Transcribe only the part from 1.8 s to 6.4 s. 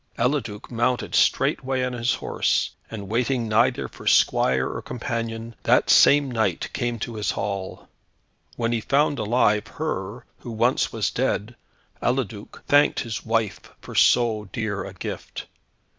on his horse, and waiting neither for squire or companion, that same